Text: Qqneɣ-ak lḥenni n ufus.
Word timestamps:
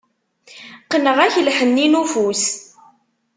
Qqneɣ-ak 0.83 1.35
lḥenni 1.47 1.85
n 1.87 1.99
ufus. 2.01 2.45